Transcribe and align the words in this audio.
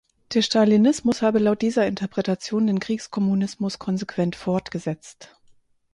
Der 0.33 0.41
Stalinismus 0.41 1.21
habe 1.21 1.37
laut 1.37 1.61
dieser 1.61 1.85
Interpretation 1.85 2.65
den 2.65 2.79
Kriegskommunismus 2.79 3.77
konsequent 3.77 4.35
fortgesetzt. 4.35 5.35